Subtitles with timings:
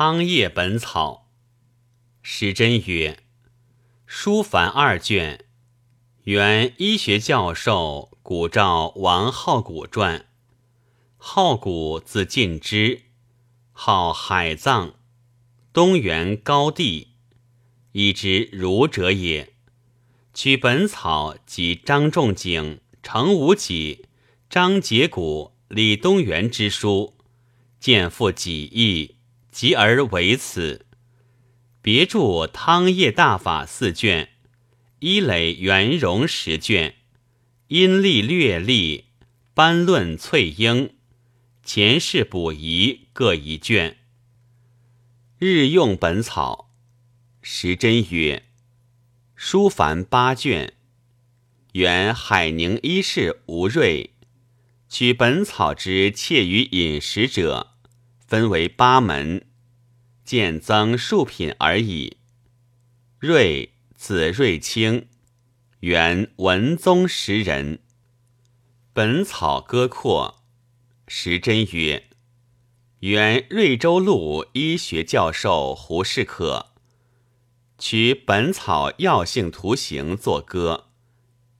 [0.00, 1.28] 汤液本草。
[2.22, 3.18] 时珍曰
[4.06, 5.44] ：“书凡二卷，
[6.22, 10.26] 原医学教授古照王好古传。
[11.16, 13.06] 好古字晋之，
[13.72, 14.94] 号海藏，
[15.72, 17.14] 东原高地，
[17.90, 19.54] 以之儒者也。
[20.32, 24.06] 取本草及张仲景、程无己、
[24.48, 27.16] 张节谷、李东垣之书，
[27.80, 29.16] 见附己意，
[29.58, 30.86] 集而为此。
[31.82, 34.28] 别著汤液大法四卷，
[35.00, 36.94] 一垒圆融十卷，
[37.66, 39.06] 阴历略历，
[39.54, 40.94] 班论翠英。”
[41.66, 43.96] 前世补遗各一卷。
[45.40, 46.70] 日用本草，
[47.42, 48.44] 时珍曰
[49.34, 50.74] ：“书凡八卷，
[51.72, 54.14] 原海宁医士吴瑞
[54.88, 57.72] 取本草之切于饮食者，
[58.24, 59.44] 分为八门，
[60.28, 62.18] 渐增数品而已。
[63.18, 65.08] 瑞子瑞清，
[65.80, 67.78] 原文宗时人。
[68.92, 70.42] 本草歌括。”
[71.08, 72.10] 时珍曰
[73.00, 76.72] ：“原瑞州路医学教授胡适可
[77.78, 80.88] 取《本草药性图形》作歌，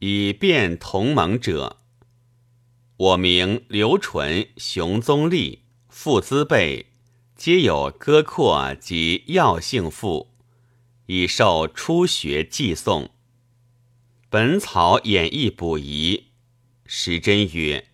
[0.00, 1.76] 以便同盟者。
[2.96, 6.86] 我名刘纯、熊宗立、傅资备，
[7.36, 10.30] 皆有歌括及药性赋，
[11.04, 13.04] 以受初学寄送。
[14.30, 16.16] 《本草演义补遗》，
[16.86, 17.88] 时珍曰。”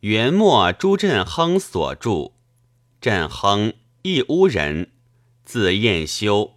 [0.00, 2.32] 元末朱振亨所著，
[3.00, 4.90] 振亨，义乌人，
[5.44, 6.56] 字彦修，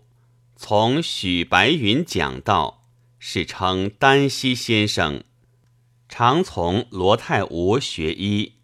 [0.55, 2.85] 从许白云讲道，
[3.19, 5.23] 世称丹溪先生。
[6.09, 8.56] 常从罗太吾学医，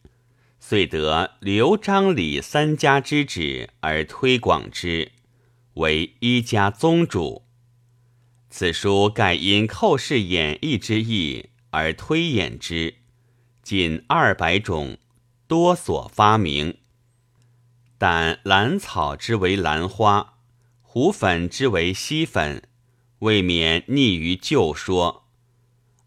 [0.66, 5.12] 遂得刘张李三家之旨而推广之，
[5.74, 7.44] 为医家宗主。
[8.50, 12.96] 此书盖因寇氏演义之意而推演之。
[13.62, 14.98] 仅二百种，
[15.48, 16.78] 多所发明。
[17.98, 20.36] 但兰草之为兰花，
[20.82, 22.64] 胡粉之为犀粉，
[23.20, 25.28] 未免逆于旧说，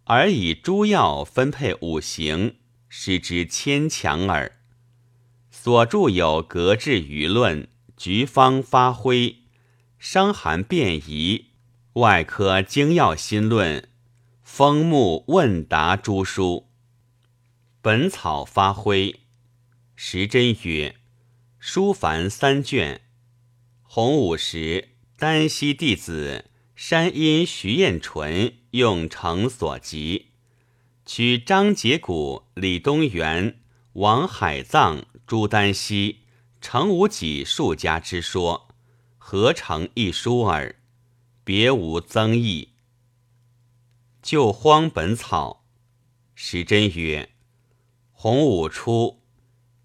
[0.05, 2.57] 而以诸药分配五行，
[2.89, 4.59] 失之牵强耳。
[5.51, 7.63] 所著有《格致舆论》
[7.97, 9.17] 《局方发挥》
[9.99, 11.39] 《伤寒辨疑》
[12.01, 13.81] 《外科精要新论》
[14.43, 16.69] 《风木问答》诸书。
[17.81, 19.21] 本草发挥，
[19.95, 20.97] 时珍曰
[21.59, 23.03] ：“书凡三卷。
[23.83, 30.33] 洪武时，丹溪弟子山阴徐彦纯用成所集，
[31.07, 33.61] 取张节谷、李东垣、
[33.93, 36.23] 王海藏、朱丹溪、
[36.61, 38.67] 程无己数家之说，
[39.17, 40.75] 合成一书耳，
[41.45, 42.71] 别无增益。
[44.21, 45.65] 就荒本草，
[46.35, 47.31] 时珍曰。”
[48.11, 49.21] 洪武初，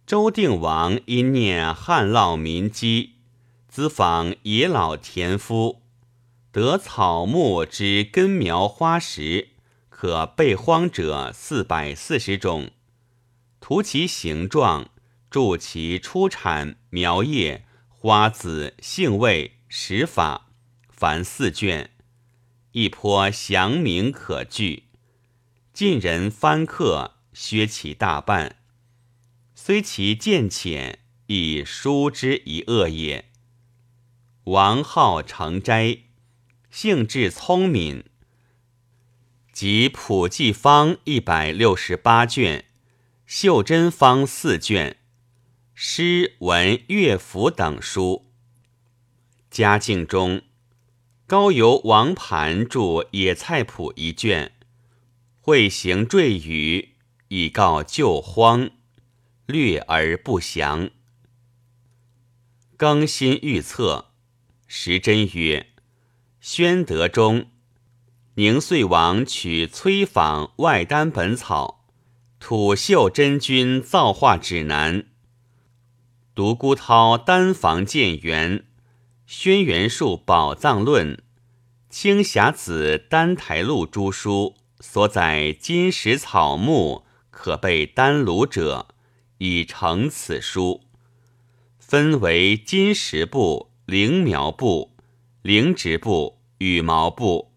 [0.08, 3.18] 周定王因念旱涝民饥，
[3.72, 5.84] 咨访野老田夫，
[6.52, 9.50] 得草木之根苗花实，
[10.02, 12.72] 可备荒者四百四十种，
[13.60, 14.90] 图其形状，
[15.30, 20.50] 注其出产苗叶、花籽、性味、食法，
[20.90, 21.92] 凡四卷，
[22.72, 24.86] 一颇详明可据。
[25.72, 27.18] 晋人翻刻。
[27.32, 28.58] 削其大半，
[29.54, 30.98] 虽其见浅，
[31.28, 33.26] 亦书之一恶也。
[34.46, 36.00] 王浩成斋，
[36.72, 38.04] 性质聪敏，
[39.52, 42.66] 及普济方一百六十八卷，
[43.26, 44.98] 袖珍方四卷，
[45.74, 48.32] 诗文乐府等书。
[49.50, 50.42] 嘉靖中，
[51.28, 52.80] 高邮王盘著
[53.12, 54.54] 《野菜谱》一卷，
[55.40, 56.90] 会行赘语。
[57.34, 58.72] 以告旧荒，
[59.46, 60.90] 略而不详。
[62.76, 64.12] 更新预测，
[64.68, 65.68] 时珍曰
[66.42, 67.50] ：“宣德中，
[68.36, 71.86] 宁遂王取崔访外丹本草，
[72.40, 75.06] 土秀真君造化指南，
[76.34, 78.66] 独孤涛丹房建元，
[79.26, 81.22] 轩辕术宝藏论，
[81.90, 88.90] 青霞子丹台录诸书所载金石草木。”可备丹炉者，
[89.40, 90.82] 已成此书，
[91.80, 94.92] 分为金石部、灵苗部、
[95.42, 97.51] 灵植部、羽毛部、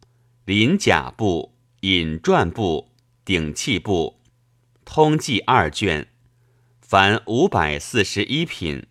[0.47, 2.91] 鳞甲部、引传部、
[3.25, 4.21] 顶器部，
[4.85, 6.09] 通记二卷，
[6.83, 8.87] 凡五百四十一品。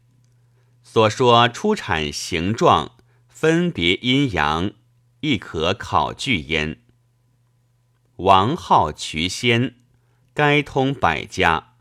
[0.82, 2.96] 所说出产形状
[3.28, 4.72] 分别阴阳，
[5.20, 6.82] 亦可考据焉。
[8.16, 9.76] 王浩渠仙，
[10.34, 11.76] 该通百家，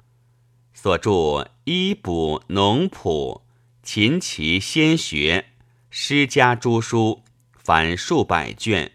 [0.75, 3.47] 所著医卜农谱、
[3.83, 5.47] 琴棋仙学、
[5.89, 7.23] 诗家诸书，
[7.55, 8.93] 凡数百卷。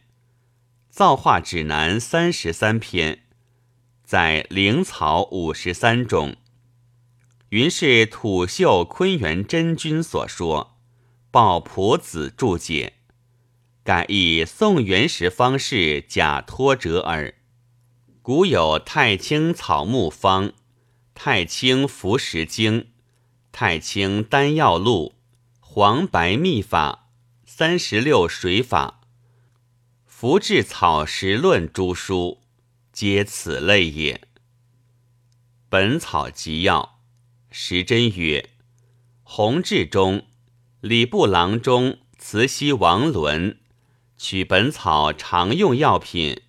[0.97, 3.19] 造化指南三十三篇，
[4.03, 6.35] 在灵草五十三中。
[7.49, 10.79] 云是土秀坤元真君所说，
[11.29, 12.93] 鲍朴子注解，
[13.83, 17.35] 改以宋元时方士假托折耳。
[18.23, 20.53] 古有太清草木方、
[21.13, 22.87] 太清服食经、
[23.51, 25.13] 太清丹药录、
[25.59, 27.11] 黄白秘法、
[27.45, 28.96] 三十六水法、
[30.19, 32.41] 福至草实论诸书，
[32.91, 34.15] 皆此类也。
[35.69, 36.99] 《本草集要》。
[37.55, 38.49] 时珍曰
[39.21, 40.25] ：“弘治中，
[40.81, 43.59] 礼部郎中慈禧王伦
[44.17, 46.41] 取本草常用药品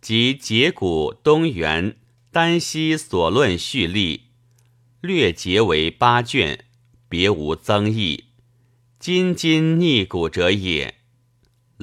[0.00, 1.98] 及解骨东垣
[2.32, 4.28] 丹溪所论序例，
[5.02, 6.64] 略结为八卷，
[7.10, 8.28] 别无增益。
[8.98, 10.93] 今今逆古者也。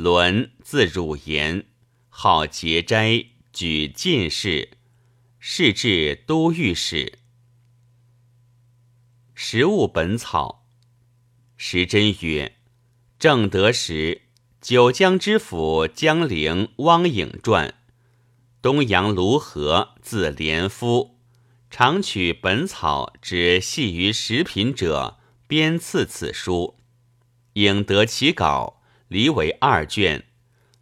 [0.02, 1.68] 伦字汝言，
[2.10, 4.70] 好节斋，举进士，
[5.40, 7.20] 仕至都御史。”
[9.36, 10.66] 食物本草，
[11.56, 12.58] 时珍曰
[13.20, 14.24] ：“正德时，
[14.60, 17.76] 九江知府江陵汪颖传，
[18.62, 21.20] 东阳卢河字连夫，
[21.70, 26.80] 常取本草之系于食品者，编赐此书。
[27.54, 28.81] 颖得其稿，
[29.12, 30.24] 离为二卷，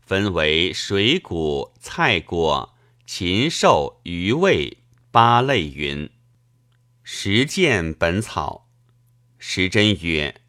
[0.05, 4.77] 分为水谷、菜果、禽兽、鱼味
[5.09, 6.07] 八类云。”
[7.01, 8.69] 实见本草，
[9.39, 10.41] 时珍曰：“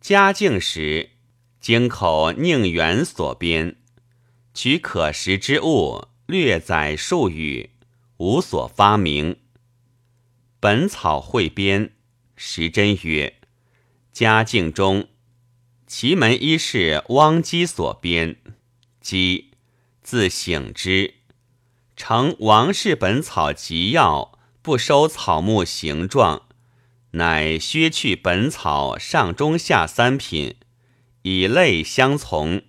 [0.00, 1.10] 嘉靖时，
[1.60, 3.76] 京口宁远所编，
[4.54, 7.68] 取可食之物，略载数语，
[8.16, 9.36] 无所发明。
[10.58, 11.92] 本草汇编，
[12.34, 13.34] 时珍曰：
[14.10, 15.08] 嘉靖中，
[15.86, 18.36] 奇门医事汪基所编，
[19.00, 19.50] 基
[20.02, 21.14] 字醒之，
[21.96, 24.32] 成王氏本草集要。”
[24.64, 26.48] 不收草木形状，
[27.10, 30.56] 乃削去本草上中下三品，
[31.20, 32.62] 以类相从。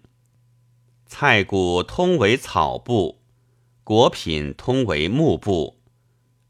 [1.06, 3.22] 菜谷通为草部，
[3.86, 5.80] 果品通为木部，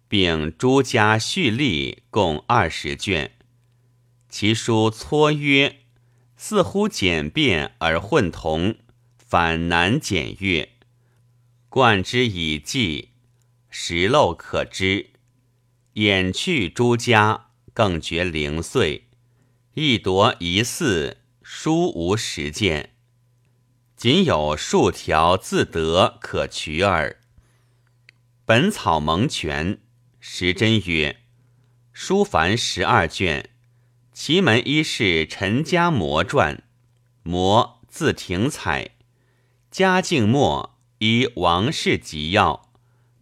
[0.07, 3.33] 并诸家序例共二十卷。
[4.27, 5.81] 其书撮曰，
[6.37, 8.75] 似乎简便而混同，
[9.17, 10.69] 反难检阅。
[11.69, 13.11] 贯之以记，
[13.69, 15.11] 实漏可知。
[15.93, 19.03] 掩去诸家，更觉零碎；
[19.73, 22.91] 一夺一似，书无实践，
[23.95, 27.21] 仅有数条自得可取耳。
[28.45, 29.79] 本草蒙全，
[30.19, 31.21] 时珍曰：
[31.93, 33.51] 书凡十二卷，
[34.15, 36.63] 奇门一士陈家模传，
[37.23, 38.91] 模字廷采，
[39.69, 42.71] 嘉靖末依王氏集要，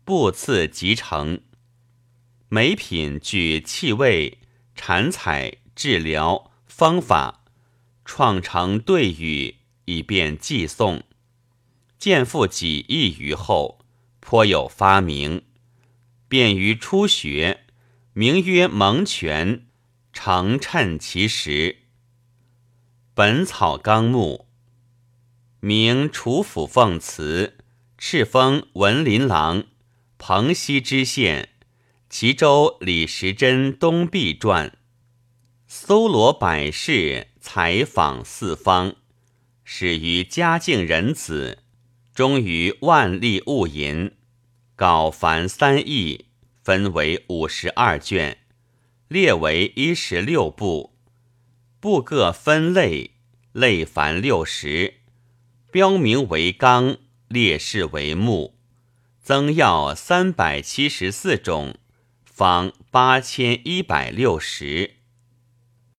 [0.05, 1.41] 布赐集成。
[2.47, 4.37] 每品具气味、
[4.75, 7.43] 禅采、治疗方法，
[8.05, 11.01] 创成对语，以便寄诵。
[11.97, 13.79] 见复几亿余后，
[14.19, 15.41] 颇有发明，
[16.27, 17.61] 便于初学，
[18.13, 19.65] 名曰蒙泉，
[20.13, 21.49] 常趁其时。
[23.15, 24.45] 《本草纲目》，
[25.59, 27.57] 名楚府奉祠，
[27.99, 29.65] 敕封文林郎，
[30.19, 31.49] 蓬溪知县。
[32.09, 34.77] 齐州李时珍东壁传，
[35.67, 38.95] 搜罗百事，采访四方，
[39.63, 41.63] 始于嘉靖仁子，
[42.13, 44.11] 终于万历戊寅。
[44.75, 46.27] 稿凡三亿，
[46.63, 48.42] 分为五十二卷，
[49.13, 50.95] 列为一十六部，
[51.79, 53.11] 部各分类，
[53.51, 54.95] 类凡六十，
[55.71, 58.57] 标名为纲，列式为目，
[59.21, 61.75] 增药三百七十四种。
[62.25, 64.95] 方八千一百六十。